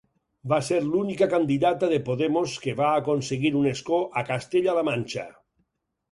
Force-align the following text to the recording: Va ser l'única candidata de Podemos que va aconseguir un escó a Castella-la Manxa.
Va 0.51 0.57
ser 0.67 0.77
l'única 0.83 1.25
candidata 1.33 1.89
de 1.91 1.99
Podemos 2.07 2.55
que 2.63 2.73
va 2.79 2.87
aconseguir 3.01 3.51
un 3.59 3.67
escó 3.73 3.99
a 4.23 4.25
Castella-la 4.31 4.85
Manxa. 4.89 5.27